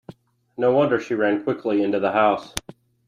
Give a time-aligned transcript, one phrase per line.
[0.57, 2.55] No wonder she ran quickly into the house.